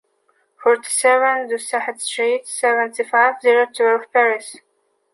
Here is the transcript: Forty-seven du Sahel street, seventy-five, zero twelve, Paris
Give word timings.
Forty-seven 0.63 1.45
du 1.47 1.59
Sahel 1.59 1.99
street, 1.99 2.47
seventy-five, 2.47 3.35
zero 3.39 3.67
twelve, 3.71 4.11
Paris 4.11 4.57